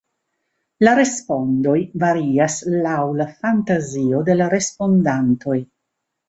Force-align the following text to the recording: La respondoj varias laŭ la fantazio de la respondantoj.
La 0.85 0.93
respondoj 0.99 1.75
varias 2.03 2.55
laŭ 2.87 2.95
la 3.19 3.27
fantazio 3.43 4.23
de 4.31 4.39
la 4.41 4.49
respondantoj. 4.57 5.61